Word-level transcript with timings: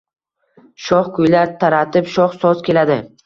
Sho‘x 0.85 1.11
kuylar 1.17 1.53
taratib 1.65 2.09
sho‘x 2.17 2.43
soz 2.47 2.65
keladi 2.71 2.99